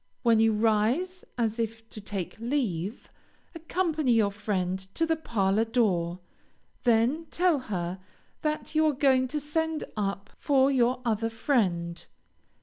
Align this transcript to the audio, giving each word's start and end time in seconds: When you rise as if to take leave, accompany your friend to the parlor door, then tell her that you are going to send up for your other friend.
When 0.23 0.39
you 0.39 0.51
rise 0.53 1.23
as 1.37 1.59
if 1.59 1.87
to 1.91 2.01
take 2.01 2.35
leave, 2.39 3.11
accompany 3.53 4.13
your 4.13 4.31
friend 4.31 4.79
to 4.95 5.05
the 5.05 5.15
parlor 5.15 5.63
door, 5.63 6.21
then 6.85 7.27
tell 7.29 7.59
her 7.69 7.99
that 8.41 8.73
you 8.73 8.83
are 8.87 8.93
going 8.93 9.27
to 9.27 9.39
send 9.39 9.83
up 9.95 10.31
for 10.39 10.71
your 10.71 11.03
other 11.05 11.29
friend. 11.29 12.03